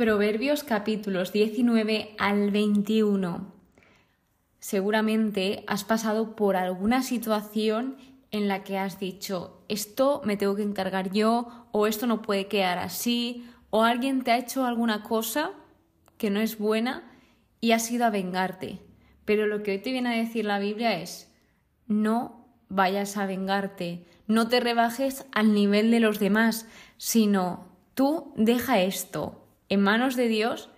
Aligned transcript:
Proverbios 0.00 0.64
capítulos 0.64 1.30
19 1.30 2.14
al 2.18 2.50
21. 2.50 3.52
Seguramente 4.58 5.62
has 5.66 5.84
pasado 5.84 6.36
por 6.36 6.56
alguna 6.56 7.02
situación 7.02 7.98
en 8.30 8.48
la 8.48 8.64
que 8.64 8.78
has 8.78 8.98
dicho 8.98 9.62
esto 9.68 10.22
me 10.24 10.38
tengo 10.38 10.56
que 10.56 10.62
encargar 10.62 11.12
yo 11.12 11.66
o 11.70 11.86
esto 11.86 12.06
no 12.06 12.22
puede 12.22 12.46
quedar 12.46 12.78
así 12.78 13.46
o 13.68 13.82
alguien 13.82 14.24
te 14.24 14.30
ha 14.30 14.38
hecho 14.38 14.64
alguna 14.64 15.02
cosa 15.02 15.50
que 16.16 16.30
no 16.30 16.40
es 16.40 16.56
buena 16.56 17.12
y 17.60 17.72
has 17.72 17.90
ido 17.90 18.06
a 18.06 18.10
vengarte. 18.10 18.78
Pero 19.26 19.46
lo 19.46 19.62
que 19.62 19.72
hoy 19.72 19.80
te 19.80 19.92
viene 19.92 20.14
a 20.14 20.18
decir 20.18 20.46
la 20.46 20.60
Biblia 20.60 20.98
es 20.98 21.30
no 21.88 22.48
vayas 22.70 23.18
a 23.18 23.26
vengarte, 23.26 24.06
no 24.26 24.48
te 24.48 24.60
rebajes 24.60 25.26
al 25.32 25.52
nivel 25.52 25.90
de 25.90 26.00
los 26.00 26.18
demás, 26.18 26.66
sino 26.96 27.68
tú 27.92 28.32
deja 28.34 28.80
esto, 28.80 29.39
en 29.70 29.80
manos 29.80 30.16
de 30.16 30.28
Dios 30.28 30.68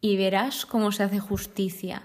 y 0.00 0.16
verás 0.16 0.64
cómo 0.64 0.92
se 0.92 1.02
hace 1.02 1.18
justicia. 1.18 2.02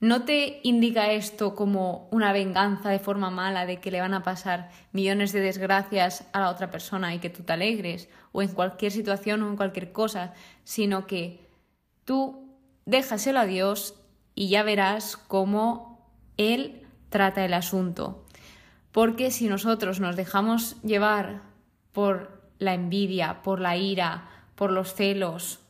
No 0.00 0.22
te 0.22 0.60
indica 0.62 1.10
esto 1.10 1.56
como 1.56 2.08
una 2.12 2.32
venganza 2.32 2.88
de 2.90 3.00
forma 3.00 3.30
mala 3.30 3.66
de 3.66 3.80
que 3.80 3.90
le 3.90 4.00
van 4.00 4.14
a 4.14 4.22
pasar 4.22 4.70
millones 4.92 5.32
de 5.32 5.40
desgracias 5.40 6.24
a 6.32 6.38
la 6.40 6.50
otra 6.50 6.70
persona 6.70 7.12
y 7.14 7.18
que 7.18 7.30
tú 7.30 7.42
te 7.42 7.52
alegres, 7.52 8.08
o 8.30 8.40
en 8.40 8.48
cualquier 8.48 8.92
situación 8.92 9.42
o 9.42 9.48
en 9.48 9.56
cualquier 9.56 9.90
cosa, 9.90 10.34
sino 10.62 11.08
que 11.08 11.48
tú 12.04 12.56
déjaselo 12.86 13.40
a 13.40 13.46
Dios 13.46 13.94
y 14.36 14.48
ya 14.48 14.62
verás 14.62 15.16
cómo 15.16 16.08
Él 16.36 16.86
trata 17.08 17.44
el 17.44 17.54
asunto. 17.54 18.24
Porque 18.92 19.32
si 19.32 19.48
nosotros 19.48 19.98
nos 19.98 20.14
dejamos 20.14 20.80
llevar 20.82 21.42
por 21.90 22.40
la 22.60 22.74
envidia, 22.74 23.42
por 23.42 23.60
la 23.60 23.76
ira, 23.76 24.28
por 24.58 24.72
los 24.72 24.92
celos, 24.92 25.60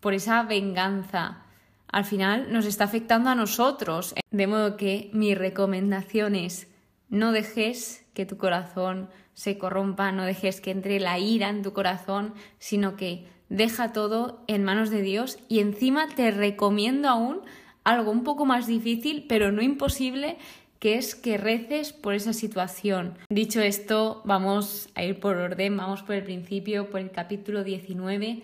por 0.00 0.14
esa 0.14 0.42
venganza, 0.44 1.44
al 1.88 2.06
final 2.06 2.50
nos 2.50 2.64
está 2.64 2.84
afectando 2.84 3.28
a 3.28 3.34
nosotros. 3.34 4.14
De 4.30 4.46
modo 4.46 4.78
que 4.78 5.10
mi 5.12 5.34
recomendación 5.34 6.34
es 6.34 6.66
no 7.10 7.32
dejes 7.32 8.06
que 8.14 8.24
tu 8.24 8.38
corazón 8.38 9.10
se 9.34 9.58
corrompa, 9.58 10.10
no 10.10 10.24
dejes 10.24 10.62
que 10.62 10.70
entre 10.70 11.00
la 11.00 11.18
ira 11.18 11.50
en 11.50 11.62
tu 11.62 11.74
corazón, 11.74 12.32
sino 12.58 12.96
que 12.96 13.28
deja 13.50 13.92
todo 13.92 14.42
en 14.46 14.64
manos 14.64 14.88
de 14.88 15.02
Dios 15.02 15.38
y 15.48 15.60
encima 15.60 16.08
te 16.08 16.30
recomiendo 16.30 17.10
aún 17.10 17.40
algo 17.84 18.10
un 18.10 18.24
poco 18.24 18.46
más 18.46 18.66
difícil, 18.66 19.26
pero 19.28 19.52
no 19.52 19.60
imposible, 19.60 20.38
que 20.80 20.96
es 20.96 21.14
que 21.14 21.36
reces 21.36 21.92
por 21.92 22.14
esa 22.14 22.32
situación. 22.32 23.18
Dicho 23.28 23.60
esto, 23.60 24.22
vamos 24.24 24.88
a 24.94 25.04
ir 25.04 25.20
por 25.20 25.36
orden, 25.36 25.76
vamos 25.76 26.02
por 26.02 26.16
el 26.16 26.24
principio, 26.24 26.90
por 26.90 27.00
el 27.00 27.10
capítulo 27.10 27.62
19, 27.62 28.42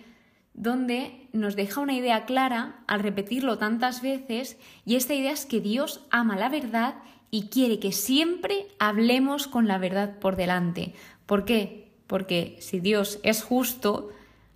donde 0.53 1.29
nos 1.33 1.57
deja 1.57 1.81
una 1.81 1.95
idea 1.95 2.27
clara 2.27 2.85
al 2.87 3.01
repetirlo 3.01 3.57
tantas 3.57 4.03
veces, 4.03 4.59
y 4.85 4.97
esta 4.97 5.15
idea 5.15 5.33
es 5.33 5.47
que 5.47 5.61
Dios 5.61 6.07
ama 6.11 6.37
la 6.37 6.51
verdad 6.51 6.97
y 7.31 7.49
quiere 7.49 7.79
que 7.79 7.93
siempre 7.93 8.67
hablemos 8.79 9.49
con 9.49 9.67
la 9.67 9.79
verdad 9.79 10.19
por 10.19 10.37
delante. 10.37 10.95
¿Por 11.25 11.47
qué? 11.47 11.91
Porque 12.07 12.57
si 12.61 12.81
Dios 12.81 13.19
es 13.23 13.43
justo, 13.43 14.11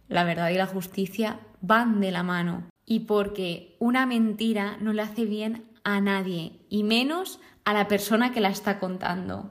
la 0.08 0.24
verdad 0.24 0.50
y 0.50 0.54
la 0.54 0.66
justicia 0.66 1.40
van 1.62 2.00
de 2.00 2.12
la 2.12 2.22
mano. 2.22 2.64
Y 2.84 3.00
porque 3.00 3.74
una 3.78 4.04
mentira 4.04 4.76
no 4.80 4.92
le 4.92 5.02
hace 5.02 5.24
bien 5.24 5.64
a 5.82 6.00
nadie, 6.00 6.52
y 6.68 6.82
menos 6.82 7.40
a 7.70 7.72
la 7.72 7.86
persona 7.86 8.32
que 8.32 8.40
la 8.40 8.48
está 8.48 8.80
contando. 8.80 9.48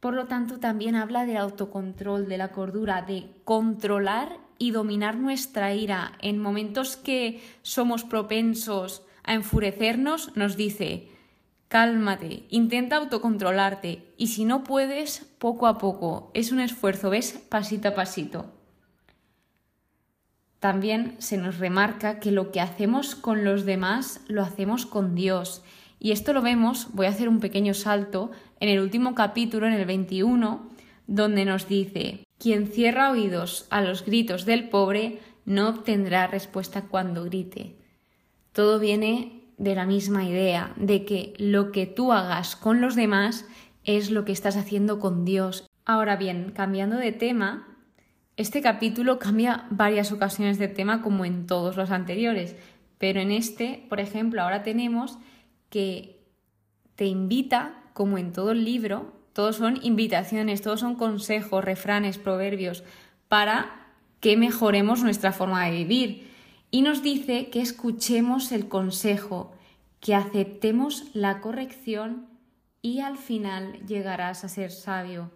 Por 0.00 0.14
lo 0.14 0.28
tanto, 0.28 0.60
también 0.60 0.96
habla 0.96 1.26
del 1.26 1.36
autocontrol, 1.36 2.26
de 2.26 2.38
la 2.38 2.52
cordura, 2.52 3.02
de 3.02 3.32
controlar 3.44 4.38
y 4.56 4.70
dominar 4.70 5.18
nuestra 5.18 5.74
ira. 5.74 6.12
En 6.22 6.38
momentos 6.38 6.96
que 6.96 7.42
somos 7.60 8.02
propensos 8.02 9.02
a 9.24 9.34
enfurecernos, 9.34 10.34
nos 10.38 10.56
dice, 10.56 11.10
cálmate, 11.68 12.44
intenta 12.48 12.96
autocontrolarte 12.96 14.14
y 14.16 14.28
si 14.28 14.46
no 14.46 14.64
puedes, 14.64 15.26
poco 15.38 15.66
a 15.66 15.76
poco. 15.76 16.30
Es 16.32 16.50
un 16.50 16.60
esfuerzo, 16.60 17.10
ves, 17.10 17.32
pasito 17.50 17.88
a 17.88 17.94
pasito. 17.94 18.54
También 20.60 21.16
se 21.18 21.36
nos 21.36 21.58
remarca 21.58 22.20
que 22.20 22.30
lo 22.30 22.52
que 22.52 22.62
hacemos 22.62 23.14
con 23.14 23.44
los 23.44 23.66
demás 23.66 24.22
lo 24.28 24.40
hacemos 24.40 24.86
con 24.86 25.14
Dios 25.14 25.62
y 25.98 26.12
esto 26.12 26.32
lo 26.32 26.42
vemos, 26.42 26.88
voy 26.92 27.06
a 27.06 27.10
hacer 27.10 27.28
un 27.28 27.40
pequeño 27.40 27.74
salto, 27.74 28.30
en 28.60 28.68
el 28.68 28.80
último 28.80 29.14
capítulo, 29.14 29.66
en 29.66 29.72
el 29.72 29.86
21, 29.86 30.70
donde 31.06 31.44
nos 31.44 31.68
dice, 31.68 32.24
quien 32.38 32.66
cierra 32.66 33.10
oídos 33.10 33.66
a 33.70 33.80
los 33.80 34.04
gritos 34.04 34.44
del 34.44 34.68
pobre 34.68 35.20
no 35.44 35.68
obtendrá 35.68 36.26
respuesta 36.26 36.82
cuando 36.82 37.24
grite. 37.24 37.76
Todo 38.52 38.78
viene 38.78 39.44
de 39.58 39.74
la 39.74 39.86
misma 39.86 40.24
idea, 40.24 40.72
de 40.76 41.04
que 41.04 41.32
lo 41.38 41.72
que 41.72 41.86
tú 41.86 42.12
hagas 42.12 42.56
con 42.56 42.80
los 42.80 42.94
demás 42.94 43.46
es 43.84 44.10
lo 44.10 44.24
que 44.24 44.32
estás 44.32 44.56
haciendo 44.56 44.98
con 44.98 45.24
Dios. 45.24 45.66
Ahora 45.84 46.16
bien, 46.16 46.52
cambiando 46.54 46.96
de 46.96 47.12
tema, 47.12 47.76
este 48.36 48.60
capítulo 48.60 49.18
cambia 49.18 49.66
varias 49.70 50.12
ocasiones 50.12 50.58
de 50.58 50.68
tema 50.68 51.00
como 51.00 51.24
en 51.24 51.46
todos 51.46 51.76
los 51.76 51.90
anteriores, 51.90 52.56
pero 52.98 53.20
en 53.20 53.30
este, 53.30 53.86
por 53.88 54.00
ejemplo, 54.00 54.42
ahora 54.42 54.62
tenemos 54.62 55.18
que 55.70 56.20
te 56.94 57.06
invita, 57.06 57.82
como 57.92 58.18
en 58.18 58.32
todo 58.32 58.52
el 58.52 58.64
libro, 58.64 59.12
todos 59.32 59.56
son 59.56 59.78
invitaciones, 59.82 60.62
todos 60.62 60.80
son 60.80 60.94
consejos, 60.94 61.64
refranes, 61.64 62.16
proverbios, 62.16 62.84
para 63.28 63.86
que 64.20 64.36
mejoremos 64.36 65.02
nuestra 65.02 65.32
forma 65.32 65.66
de 65.66 65.72
vivir. 65.72 66.30
Y 66.70 66.82
nos 66.82 67.02
dice 67.02 67.50
que 67.50 67.60
escuchemos 67.60 68.50
el 68.50 68.68
consejo, 68.68 69.52
que 70.00 70.14
aceptemos 70.14 71.04
la 71.12 71.40
corrección 71.40 72.26
y 72.80 73.00
al 73.00 73.18
final 73.18 73.84
llegarás 73.86 74.44
a 74.44 74.48
ser 74.48 74.70
sabio, 74.70 75.30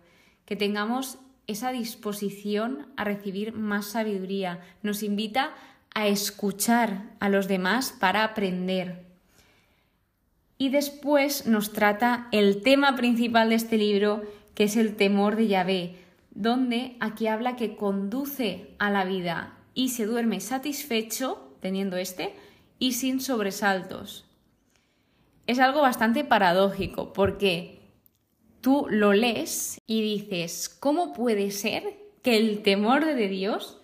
que 0.45 0.57
tengamos 0.57 1.19
esa 1.47 1.73
disposición 1.73 2.87
a 2.97 3.05
recibir 3.05 3.53
más 3.53 3.87
sabiduría. 3.87 4.61
Nos 4.83 5.03
invita 5.03 5.53
a 5.95 6.07
escuchar 6.07 7.11
a 7.21 7.29
los 7.29 7.49
demás 7.49 7.93
para 7.99 8.25
aprender. 8.25 9.09
Y 10.60 10.69
después 10.69 11.47
nos 11.47 11.72
trata 11.72 12.28
el 12.32 12.60
tema 12.62 12.94
principal 12.94 13.48
de 13.48 13.54
este 13.54 13.78
libro, 13.78 14.21
que 14.54 14.65
es 14.65 14.76
el 14.76 14.94
temor 14.94 15.34
de 15.37 15.47
Yahvé, 15.47 15.97
donde 16.32 16.98
aquí 17.00 17.28
habla 17.28 17.56
que 17.56 17.76
conduce 17.76 18.75
a 18.78 18.91
la 18.91 19.06
vida 19.06 19.56
y 19.72 19.88
se 19.88 20.04
duerme 20.04 20.38
satisfecho, 20.41 21.56
teniendo 21.60 21.97
este, 21.97 22.34
y 22.78 22.93
sin 22.93 23.22
sobresaltos. 23.22 24.26
Es 25.47 25.60
algo 25.60 25.81
bastante 25.81 26.25
paradójico, 26.25 27.15
porque 27.15 27.81
tú 28.60 28.87
lo 28.91 29.15
lees 29.15 29.81
y 29.87 30.03
dices, 30.03 30.69
¿cómo 30.69 31.15
puede 31.15 31.53
ser 31.53 31.84
que 32.20 32.37
el 32.37 32.60
temor 32.60 33.06
de 33.06 33.28
Dios 33.28 33.81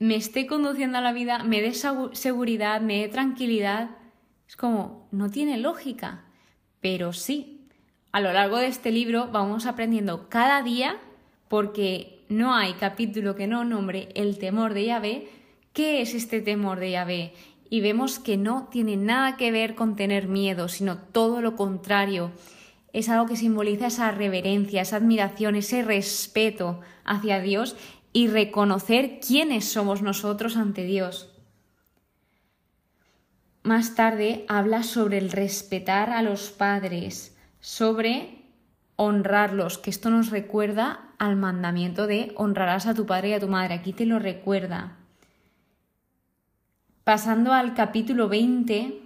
me 0.00 0.16
esté 0.16 0.48
conduciendo 0.48 0.98
a 0.98 1.00
la 1.00 1.12
vida, 1.12 1.44
me 1.44 1.62
dé 1.62 1.74
seguridad, 1.74 2.80
me 2.80 3.02
dé 3.02 3.08
tranquilidad? 3.08 3.99
Es 4.50 4.56
como, 4.56 5.06
no 5.12 5.30
tiene 5.30 5.58
lógica, 5.58 6.24
pero 6.80 7.12
sí. 7.12 7.68
A 8.10 8.20
lo 8.20 8.32
largo 8.32 8.56
de 8.56 8.66
este 8.66 8.90
libro 8.90 9.28
vamos 9.30 9.64
aprendiendo 9.64 10.28
cada 10.28 10.60
día, 10.64 10.96
porque 11.46 12.24
no 12.28 12.52
hay 12.52 12.72
capítulo 12.72 13.36
que 13.36 13.46
no 13.46 13.62
nombre 13.62 14.08
el 14.16 14.38
temor 14.38 14.74
de 14.74 14.86
Yahvé, 14.86 15.28
qué 15.72 16.02
es 16.02 16.14
este 16.14 16.40
temor 16.40 16.80
de 16.80 16.90
Yahvé. 16.90 17.32
Y 17.70 17.80
vemos 17.80 18.18
que 18.18 18.36
no 18.36 18.66
tiene 18.72 18.96
nada 18.96 19.36
que 19.36 19.52
ver 19.52 19.76
con 19.76 19.94
tener 19.94 20.26
miedo, 20.26 20.66
sino 20.66 20.98
todo 20.98 21.40
lo 21.42 21.54
contrario. 21.54 22.32
Es 22.92 23.08
algo 23.08 23.26
que 23.26 23.36
simboliza 23.36 23.86
esa 23.86 24.10
reverencia, 24.10 24.82
esa 24.82 24.96
admiración, 24.96 25.54
ese 25.54 25.82
respeto 25.82 26.80
hacia 27.04 27.40
Dios 27.40 27.76
y 28.12 28.26
reconocer 28.26 29.20
quiénes 29.20 29.66
somos 29.66 30.02
nosotros 30.02 30.56
ante 30.56 30.82
Dios. 30.82 31.29
Más 33.62 33.94
tarde 33.94 34.46
habla 34.48 34.82
sobre 34.82 35.18
el 35.18 35.30
respetar 35.30 36.10
a 36.10 36.22
los 36.22 36.50
padres, 36.50 37.36
sobre 37.60 38.46
honrarlos, 38.96 39.76
que 39.76 39.90
esto 39.90 40.08
nos 40.08 40.30
recuerda 40.30 41.10
al 41.18 41.36
mandamiento 41.36 42.06
de 42.06 42.32
honrarás 42.36 42.86
a 42.86 42.94
tu 42.94 43.04
padre 43.04 43.30
y 43.30 43.32
a 43.34 43.40
tu 43.40 43.48
madre. 43.48 43.74
Aquí 43.74 43.92
te 43.92 44.06
lo 44.06 44.18
recuerda. 44.18 44.96
Pasando 47.04 47.52
al 47.52 47.74
capítulo 47.74 48.30
20, 48.30 49.02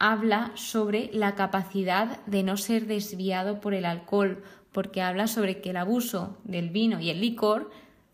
habla 0.00 0.50
sobre 0.54 1.08
la 1.12 1.36
capacidad 1.36 2.24
de 2.26 2.42
no 2.42 2.56
ser 2.56 2.86
desviado 2.86 3.60
por 3.60 3.72
el 3.72 3.84
alcohol, 3.84 4.42
porque 4.72 5.00
habla 5.00 5.28
sobre 5.28 5.60
que 5.60 5.70
el 5.70 5.76
abuso 5.76 6.38
del 6.42 6.70
vino 6.70 6.98
y 6.98 7.10
el 7.10 7.20
licor 7.20 7.70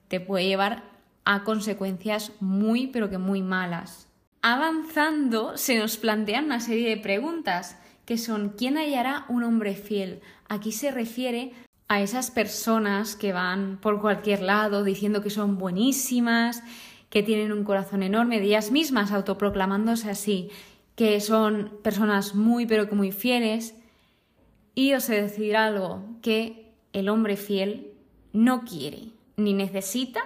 te 0.09 0.21
puede 0.21 0.47
llevar 0.47 0.83
a 1.25 1.45
consecuencias 1.45 2.33
muy, 2.41 2.89
pero 2.89 3.09
que 3.09 3.19
muy 3.19 3.41
malas. 3.41 4.12
Avanzando, 4.45 5.57
se 5.57 5.79
nos 5.79 5.97
plantean 5.99 6.47
una 6.47 6.59
serie 6.59 6.89
de 6.89 6.97
preguntas 7.01 7.79
que 8.05 8.19
son 8.19 8.49
¿quién 8.59 8.77
hallará 8.77 9.25
un 9.29 9.45
hombre 9.45 9.77
fiel? 9.77 10.21
Aquí 10.49 10.73
se 10.73 10.91
refiere 10.91 11.53
a 11.87 12.03
esas 12.03 12.33
personas 12.33 13.15
que 13.15 13.33
van 13.33 13.79
por 13.81 14.01
cualquier 14.01 14.43
lado 14.43 14.83
diciendo 14.83 15.23
que 15.23 15.31
son 15.31 15.59
buenísimas, 15.59 16.65
que 17.09 17.23
tienen 17.23 17.53
un 17.53 17.63
corazón 17.63 18.03
enorme, 18.03 18.41
de 18.41 18.47
ellas 18.47 18.73
mismas 18.73 19.13
autoproclamándose 19.13 20.11
así, 20.11 20.51
que 20.97 21.21
son 21.21 21.79
personas 21.85 22.35
muy 22.35 22.67
pero 22.67 22.89
que 22.89 22.97
muy 22.97 23.13
fieles. 23.13 23.77
Y 24.75 24.95
os 24.95 25.09
he 25.09 25.15
de 25.15 25.23
decir 25.23 25.57
algo, 25.57 26.03
que 26.21 26.73
el 26.93 27.09
hombre 27.09 27.37
fiel 27.37 27.93
no 28.33 28.65
quiere 28.65 29.11
ni 29.37 29.53
necesita 29.53 30.21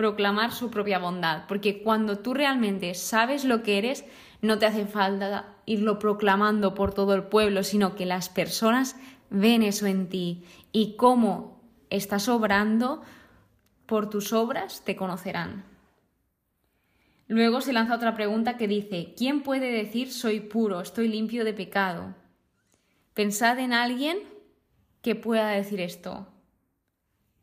proclamar 0.00 0.50
su 0.50 0.70
propia 0.70 0.98
bondad, 0.98 1.42
porque 1.46 1.82
cuando 1.82 2.20
tú 2.20 2.32
realmente 2.32 2.94
sabes 2.94 3.44
lo 3.44 3.62
que 3.62 3.76
eres, 3.76 4.06
no 4.40 4.58
te 4.58 4.64
hace 4.64 4.86
falta 4.86 5.56
irlo 5.66 5.98
proclamando 5.98 6.74
por 6.74 6.94
todo 6.94 7.12
el 7.12 7.24
pueblo, 7.24 7.62
sino 7.64 7.96
que 7.96 8.06
las 8.06 8.30
personas 8.30 8.96
ven 9.28 9.62
eso 9.62 9.84
en 9.84 10.08
ti 10.08 10.42
y 10.72 10.96
cómo 10.96 11.60
estás 11.90 12.30
obrando 12.30 13.02
por 13.84 14.08
tus 14.08 14.32
obras 14.32 14.86
te 14.86 14.96
conocerán. 14.96 15.64
Luego 17.28 17.60
se 17.60 17.74
lanza 17.74 17.94
otra 17.94 18.14
pregunta 18.14 18.56
que 18.56 18.68
dice, 18.68 19.12
¿quién 19.18 19.42
puede 19.42 19.70
decir 19.70 20.10
soy 20.10 20.40
puro, 20.40 20.80
estoy 20.80 21.08
limpio 21.08 21.44
de 21.44 21.52
pecado? 21.52 22.14
Pensad 23.12 23.58
en 23.58 23.74
alguien 23.74 24.16
que 25.02 25.14
pueda 25.14 25.50
decir 25.50 25.78
esto. 25.78 26.26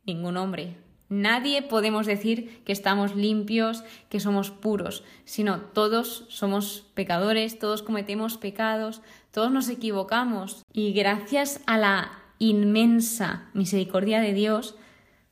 Ningún 0.07 0.37
hombre. 0.37 0.86
Nadie 1.09 1.61
podemos 1.61 2.05
decir 2.05 2.61
que 2.65 2.73
estamos 2.73 3.15
limpios, 3.15 3.83
que 4.09 4.19
somos 4.19 4.51
puros, 4.51 5.03
sino 5.23 5.61
todos 5.61 6.25
somos 6.27 6.85
pecadores, 6.95 7.59
todos 7.59 7.81
cometemos 7.81 8.37
pecados, 8.37 9.01
todos 9.31 9.51
nos 9.51 9.69
equivocamos 9.69 10.65
y 10.73 10.91
gracias 10.91 11.61
a 11.65 11.77
la 11.77 12.11
inmensa 12.39 13.49
misericordia 13.53 14.19
de 14.19 14.33
Dios 14.33 14.75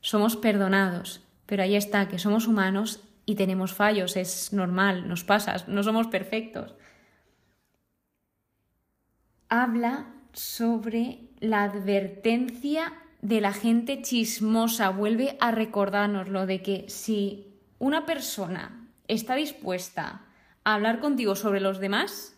somos 0.00 0.36
perdonados. 0.36 1.22
Pero 1.44 1.62
ahí 1.62 1.76
está, 1.76 2.08
que 2.08 2.18
somos 2.18 2.46
humanos 2.46 3.02
y 3.26 3.34
tenemos 3.34 3.74
fallos, 3.74 4.16
es 4.16 4.52
normal, 4.52 5.08
nos 5.08 5.24
pasa, 5.24 5.56
no 5.68 5.82
somos 5.82 6.06
perfectos. 6.06 6.74
Habla 9.48 10.06
sobre 10.32 11.28
la 11.40 11.64
advertencia 11.64 12.92
de 13.22 13.40
la 13.40 13.52
gente 13.52 14.02
chismosa, 14.02 14.90
vuelve 14.90 15.36
a 15.40 15.50
recordarnos 15.50 16.28
lo 16.28 16.46
de 16.46 16.62
que 16.62 16.84
si 16.88 17.46
una 17.78 18.06
persona 18.06 18.88
está 19.08 19.34
dispuesta 19.34 20.22
a 20.64 20.74
hablar 20.74 21.00
contigo 21.00 21.34
sobre 21.34 21.60
los 21.60 21.78
demás, 21.78 22.36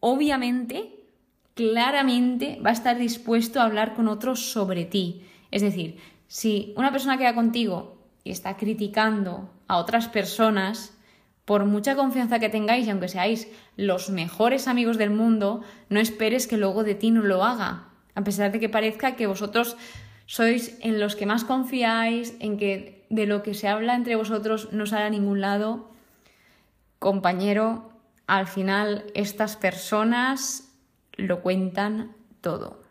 obviamente, 0.00 1.06
claramente 1.54 2.60
va 2.64 2.70
a 2.70 2.74
estar 2.74 2.98
dispuesto 2.98 3.60
a 3.60 3.64
hablar 3.64 3.94
con 3.94 4.08
otros 4.08 4.50
sobre 4.52 4.84
ti. 4.84 5.26
Es 5.50 5.62
decir, 5.62 5.98
si 6.26 6.74
una 6.76 6.92
persona 6.92 7.18
queda 7.18 7.34
contigo 7.34 7.98
y 8.24 8.30
está 8.30 8.56
criticando 8.56 9.50
a 9.68 9.76
otras 9.76 10.08
personas, 10.08 10.96
por 11.44 11.66
mucha 11.66 11.94
confianza 11.94 12.38
que 12.38 12.48
tengáis 12.48 12.86
y 12.86 12.90
aunque 12.90 13.08
seáis 13.08 13.48
los 13.76 14.10
mejores 14.10 14.66
amigos 14.66 14.96
del 14.96 15.10
mundo, 15.10 15.62
no 15.90 16.00
esperes 16.00 16.46
que 16.46 16.56
luego 16.56 16.84
de 16.84 16.94
ti 16.94 17.10
no 17.10 17.22
lo 17.22 17.44
haga, 17.44 17.93
a 18.14 18.24
pesar 18.24 18.52
de 18.52 18.60
que 18.60 18.68
parezca 18.68 19.16
que 19.16 19.26
vosotros 19.26 19.76
sois 20.26 20.78
en 20.80 21.00
los 21.00 21.16
que 21.16 21.26
más 21.26 21.44
confiáis, 21.44 22.34
en 22.40 22.56
que 22.56 23.06
de 23.10 23.26
lo 23.26 23.42
que 23.42 23.54
se 23.54 23.68
habla 23.68 23.94
entre 23.94 24.16
vosotros 24.16 24.72
no 24.72 24.86
sale 24.86 25.04
a 25.04 25.10
ningún 25.10 25.40
lado, 25.40 25.90
compañero, 26.98 27.90
al 28.26 28.46
final 28.46 29.04
estas 29.14 29.56
personas 29.56 30.72
lo 31.12 31.42
cuentan 31.42 32.16
todo. 32.40 32.82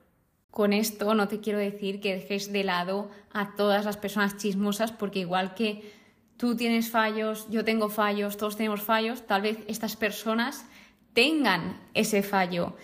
Con 0.52 0.72
esto 0.72 1.16
no 1.16 1.28
te 1.28 1.40
quiero 1.40 1.58
decir 1.58 2.00
que 2.00 2.14
dejes 2.14 2.52
de 2.54 2.64
lado 2.64 3.10
a 3.32 3.56
todas 3.56 3.86
las 3.86 3.98
personas 3.98 4.38
chismosas, 4.38 4.92
porque 4.92 5.20
igual 5.20 5.56
que 5.56 5.92
tú 6.38 6.56
tienes 6.56 6.92
fallos, 6.92 7.48
yo 7.50 7.66
tengo 7.66 7.90
fallos, 7.90 8.38
todos 8.38 8.56
tenemos 8.56 8.82
fallos, 8.82 9.26
tal 9.26 9.42
vez 9.42 9.58
estas 9.68 9.96
personas 9.96 10.68
tengan 11.14 11.82
ese 11.96 12.22
fallo, 12.22 12.76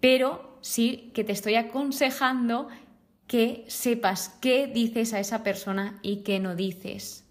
pero 0.00 0.47
sí 0.60 1.10
que 1.14 1.24
te 1.24 1.32
estoy 1.32 1.56
aconsejando 1.56 2.68
que 3.26 3.64
sepas 3.68 4.30
qué 4.40 4.66
dices 4.66 5.12
a 5.12 5.20
esa 5.20 5.42
persona 5.42 5.98
y 6.02 6.22
qué 6.22 6.40
no 6.40 6.56
dices. 6.56 7.24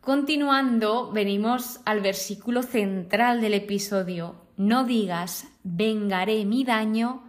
Continuando, 0.00 1.10
venimos 1.10 1.80
al 1.84 2.00
versículo 2.00 2.62
central 2.62 3.40
del 3.40 3.54
episodio. 3.54 4.36
No 4.56 4.84
digas, 4.84 5.48
vengaré 5.64 6.44
mi 6.44 6.64
daño, 6.64 7.24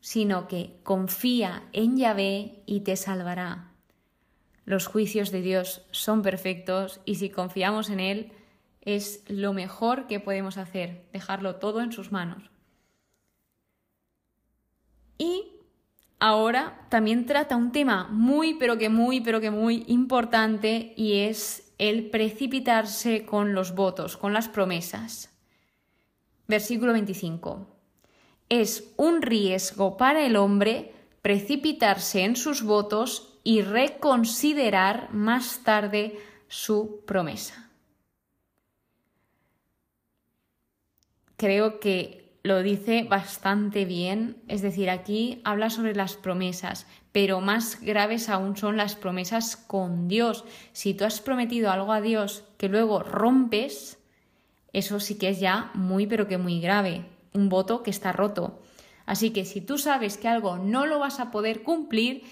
sino 0.00 0.48
que 0.48 0.80
confía 0.82 1.64
en 1.72 1.96
Yahvé 1.96 2.62
y 2.66 2.80
te 2.80 2.96
salvará. 2.96 3.72
Los 4.64 4.86
juicios 4.86 5.30
de 5.30 5.42
Dios 5.42 5.82
son 5.90 6.22
perfectos 6.22 7.00
y 7.04 7.16
si 7.16 7.30
confiamos 7.30 7.90
en 7.90 8.00
Él 8.00 8.32
es 8.80 9.24
lo 9.28 9.52
mejor 9.52 10.06
que 10.06 10.18
podemos 10.18 10.56
hacer, 10.56 11.04
dejarlo 11.12 11.56
todo 11.56 11.80
en 11.80 11.92
sus 11.92 12.12
manos. 12.12 12.51
Y 15.22 15.52
ahora 16.18 16.84
también 16.88 17.26
trata 17.26 17.54
un 17.54 17.70
tema 17.70 18.08
muy, 18.10 18.54
pero 18.54 18.76
que 18.76 18.88
muy, 18.88 19.20
pero 19.20 19.40
que 19.40 19.52
muy 19.52 19.84
importante 19.86 20.94
y 20.96 21.20
es 21.20 21.72
el 21.78 22.10
precipitarse 22.10 23.24
con 23.24 23.54
los 23.54 23.76
votos, 23.76 24.16
con 24.16 24.32
las 24.32 24.48
promesas. 24.48 25.30
Versículo 26.48 26.92
25. 26.92 27.68
Es 28.48 28.92
un 28.96 29.22
riesgo 29.22 29.96
para 29.96 30.26
el 30.26 30.34
hombre 30.34 30.92
precipitarse 31.22 32.24
en 32.24 32.34
sus 32.34 32.64
votos 32.64 33.38
y 33.44 33.62
reconsiderar 33.62 35.14
más 35.14 35.60
tarde 35.62 36.18
su 36.48 37.04
promesa. 37.06 37.70
Creo 41.36 41.78
que 41.78 42.21
lo 42.42 42.62
dice 42.62 43.04
bastante 43.04 43.84
bien, 43.84 44.42
es 44.48 44.62
decir, 44.62 44.90
aquí 44.90 45.40
habla 45.44 45.70
sobre 45.70 45.94
las 45.94 46.16
promesas, 46.16 46.86
pero 47.12 47.40
más 47.40 47.80
graves 47.80 48.28
aún 48.28 48.56
son 48.56 48.76
las 48.76 48.96
promesas 48.96 49.56
con 49.56 50.08
Dios. 50.08 50.44
Si 50.72 50.94
tú 50.94 51.04
has 51.04 51.20
prometido 51.20 51.70
algo 51.70 51.92
a 51.92 52.00
Dios 52.00 52.44
que 52.58 52.68
luego 52.68 53.02
rompes, 53.02 53.98
eso 54.72 54.98
sí 54.98 55.18
que 55.18 55.28
es 55.28 55.38
ya 55.38 55.70
muy, 55.74 56.06
pero 56.06 56.26
que 56.26 56.38
muy 56.38 56.60
grave, 56.60 57.04
un 57.32 57.48
voto 57.48 57.82
que 57.82 57.90
está 57.90 58.10
roto. 58.10 58.60
Así 59.06 59.30
que 59.30 59.44
si 59.44 59.60
tú 59.60 59.78
sabes 59.78 60.16
que 60.16 60.28
algo 60.28 60.58
no 60.58 60.86
lo 60.86 60.98
vas 60.98 61.20
a 61.20 61.30
poder 61.30 61.62
cumplir, 61.62 62.24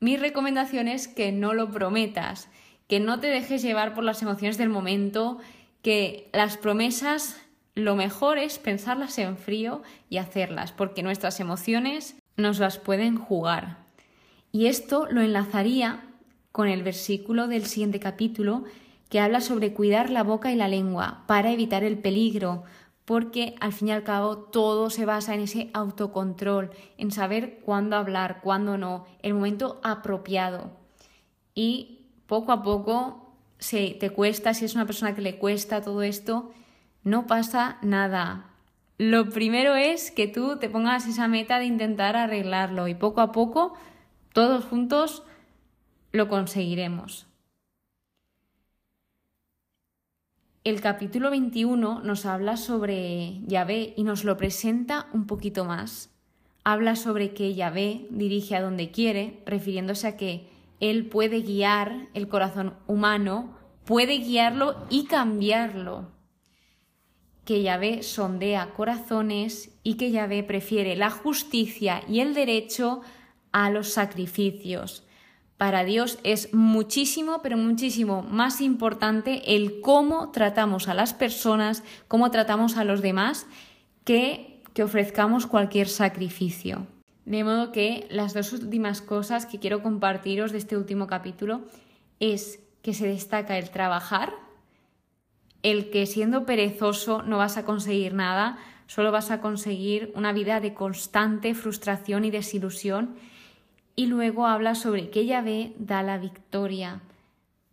mi 0.00 0.16
recomendación 0.16 0.88
es 0.88 1.06
que 1.06 1.30
no 1.30 1.54
lo 1.54 1.70
prometas, 1.70 2.48
que 2.88 2.98
no 2.98 3.20
te 3.20 3.28
dejes 3.28 3.62
llevar 3.62 3.94
por 3.94 4.02
las 4.02 4.22
emociones 4.22 4.58
del 4.58 4.70
momento, 4.70 5.38
que 5.82 6.30
las 6.32 6.56
promesas 6.56 7.36
lo 7.74 7.96
mejor 7.96 8.38
es 8.38 8.58
pensarlas 8.58 9.18
en 9.18 9.36
frío 9.36 9.82
y 10.10 10.18
hacerlas, 10.18 10.72
porque 10.72 11.02
nuestras 11.02 11.40
emociones 11.40 12.16
nos 12.36 12.58
las 12.58 12.78
pueden 12.78 13.16
jugar. 13.16 13.78
Y 14.52 14.66
esto 14.66 15.06
lo 15.10 15.22
enlazaría 15.22 16.04
con 16.52 16.68
el 16.68 16.82
versículo 16.82 17.48
del 17.48 17.64
siguiente 17.64 17.98
capítulo 17.98 18.64
que 19.08 19.20
habla 19.20 19.40
sobre 19.40 19.72
cuidar 19.72 20.10
la 20.10 20.22
boca 20.22 20.52
y 20.52 20.56
la 20.56 20.68
lengua 20.68 21.24
para 21.26 21.50
evitar 21.50 21.84
el 21.84 21.98
peligro, 21.98 22.64
porque 23.04 23.54
al 23.60 23.72
fin 23.72 23.88
y 23.88 23.92
al 23.92 24.04
cabo 24.04 24.36
todo 24.36 24.90
se 24.90 25.06
basa 25.06 25.34
en 25.34 25.40
ese 25.40 25.70
autocontrol, 25.72 26.70
en 26.98 27.10
saber 27.10 27.60
cuándo 27.64 27.96
hablar, 27.96 28.40
cuándo 28.42 28.78
no, 28.78 29.06
el 29.22 29.34
momento 29.34 29.80
apropiado. 29.82 30.70
Y 31.54 32.06
poco 32.26 32.52
a 32.52 32.62
poco, 32.62 33.34
si 33.58 33.96
te 33.98 34.10
cuesta, 34.10 34.54
si 34.54 34.64
es 34.64 34.74
una 34.74 34.86
persona 34.86 35.14
que 35.14 35.20
le 35.22 35.38
cuesta 35.38 35.82
todo 35.82 36.02
esto, 36.02 36.52
no 37.04 37.26
pasa 37.26 37.78
nada. 37.82 38.52
Lo 38.98 39.30
primero 39.30 39.74
es 39.74 40.10
que 40.10 40.28
tú 40.28 40.58
te 40.58 40.68
pongas 40.68 41.06
esa 41.06 41.26
meta 41.28 41.58
de 41.58 41.64
intentar 41.66 42.16
arreglarlo 42.16 42.88
y 42.88 42.94
poco 42.94 43.20
a 43.20 43.32
poco, 43.32 43.74
todos 44.32 44.64
juntos, 44.64 45.24
lo 46.12 46.28
conseguiremos. 46.28 47.26
El 50.64 50.80
capítulo 50.80 51.30
21 51.30 52.02
nos 52.02 52.24
habla 52.24 52.56
sobre 52.56 53.40
Yahvé 53.46 53.94
y 53.96 54.04
nos 54.04 54.22
lo 54.22 54.36
presenta 54.36 55.08
un 55.12 55.26
poquito 55.26 55.64
más. 55.64 56.10
Habla 56.62 56.94
sobre 56.94 57.34
que 57.34 57.54
Yahvé 57.54 58.06
dirige 58.10 58.54
a 58.54 58.62
donde 58.62 58.92
quiere, 58.92 59.42
refiriéndose 59.44 60.06
a 60.06 60.16
que 60.16 60.48
Él 60.78 61.06
puede 61.06 61.40
guiar 61.40 62.06
el 62.14 62.28
corazón 62.28 62.74
humano, 62.86 63.56
puede 63.84 64.18
guiarlo 64.18 64.76
y 64.88 65.06
cambiarlo 65.06 66.12
que 67.44 67.62
Yahvé 67.62 68.02
sondea 68.02 68.70
corazones 68.74 69.70
y 69.82 69.94
que 69.94 70.10
Yahvé 70.10 70.42
prefiere 70.42 70.96
la 70.96 71.10
justicia 71.10 72.02
y 72.08 72.20
el 72.20 72.34
derecho 72.34 73.00
a 73.50 73.70
los 73.70 73.88
sacrificios. 73.88 75.04
Para 75.56 75.84
Dios 75.84 76.18
es 76.24 76.52
muchísimo, 76.54 77.40
pero 77.42 77.56
muchísimo 77.56 78.22
más 78.22 78.60
importante 78.60 79.54
el 79.54 79.80
cómo 79.80 80.30
tratamos 80.30 80.88
a 80.88 80.94
las 80.94 81.14
personas, 81.14 81.82
cómo 82.08 82.30
tratamos 82.30 82.76
a 82.76 82.84
los 82.84 83.02
demás, 83.02 83.46
que 84.04 84.52
que 84.74 84.82
ofrezcamos 84.82 85.46
cualquier 85.46 85.88
sacrificio. 85.88 86.86
De 87.24 87.44
modo 87.44 87.72
que 87.72 88.06
las 88.10 88.34
dos 88.34 88.52
últimas 88.52 89.00
cosas 89.00 89.46
que 89.46 89.58
quiero 89.58 89.82
compartiros 89.82 90.52
de 90.52 90.58
este 90.58 90.76
último 90.76 91.06
capítulo 91.06 91.62
es 92.20 92.58
que 92.82 92.94
se 92.94 93.06
destaca 93.06 93.58
el 93.58 93.70
trabajar, 93.70 94.32
el 95.62 95.90
que 95.90 96.06
siendo 96.06 96.44
perezoso 96.44 97.22
no 97.22 97.38
vas 97.38 97.56
a 97.56 97.64
conseguir 97.64 98.14
nada, 98.14 98.58
solo 98.86 99.12
vas 99.12 99.30
a 99.30 99.40
conseguir 99.40 100.12
una 100.14 100.32
vida 100.32 100.60
de 100.60 100.74
constante 100.74 101.54
frustración 101.54 102.24
y 102.24 102.30
desilusión. 102.30 103.14
Y 103.94 104.06
luego 104.06 104.46
habla 104.46 104.74
sobre 104.74 105.10
que 105.10 105.26
Yahvé 105.26 105.72
da 105.78 106.02
la 106.02 106.18
victoria, 106.18 107.00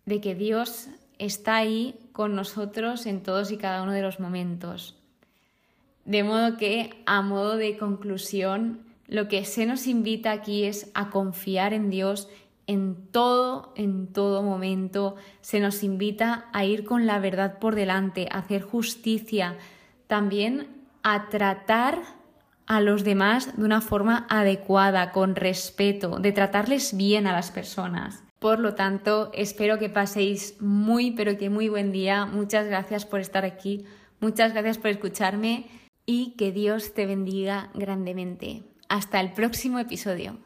de 0.06 0.22
que 0.22 0.36
Dios 0.36 0.90
está 1.18 1.58
ahí 1.58 1.96
con 2.12 2.36
nosotros 2.36 3.06
en 3.06 3.22
todos 3.22 3.52
y 3.52 3.58
cada 3.58 3.82
uno 3.84 3.94
de 3.94 4.02
los 4.02 4.20
momentos. 4.20 4.96
De 6.06 6.24
modo 6.24 6.58
que, 6.58 7.02
a 7.06 7.22
modo 7.22 7.56
de 7.56 7.78
conclusión, 7.78 8.80
lo 9.08 9.28
que 9.28 9.46
se 9.46 9.66
nos 9.66 9.88
invita 9.88 10.32
aquí 10.32 10.64
es 10.64 10.92
a 10.94 11.10
confiar 11.10 11.74
en 11.74 11.90
Dios 11.90 12.30
en 12.70 13.08
todo, 13.12 13.74
en 13.76 14.14
todo 14.14 14.44
momento. 14.44 15.16
Se 15.42 15.60
nos 15.60 15.84
invita 15.84 16.46
a 16.54 16.66
ir 16.66 16.86
con 16.86 17.08
la 17.08 17.18
verdad 17.18 17.58
por 17.58 17.74
delante, 17.74 18.30
a 18.32 18.38
hacer 18.38 18.62
justicia, 18.62 19.58
también 20.06 20.68
a 21.02 21.30
tratar 21.30 22.00
a 22.68 22.80
los 22.80 23.04
demás 23.04 23.58
de 23.58 23.64
una 23.64 23.82
forma 23.82 24.28
adecuada, 24.30 25.12
con 25.12 25.36
respeto, 25.36 26.20
de 26.20 26.32
tratarles 26.32 26.96
bien 26.96 27.26
a 27.26 27.34
las 27.34 27.50
personas. 27.50 28.24
Por 28.38 28.60
lo 28.60 28.76
tanto, 28.76 29.32
espero 29.34 29.80
que 29.80 29.90
paséis 29.90 30.56
muy, 30.62 31.10
pero 31.10 31.40
que 31.40 31.50
muy 31.50 31.70
buen 31.70 31.92
día. 31.92 32.28
Muchas 32.28 32.68
gracias 32.68 33.04
por 33.04 33.20
estar 33.20 33.46
aquí, 33.46 33.86
muchas 34.20 34.54
gracias 34.54 34.78
por 34.78 34.92
escucharme 34.92 35.66
y 36.06 36.36
que 36.38 36.52
Dios 36.52 36.94
te 36.94 37.08
bendiga 37.08 37.72
grandemente. 37.74 38.62
Hasta 38.90 39.20
el 39.20 39.34
próximo 39.34 39.80
episodio. 39.80 40.38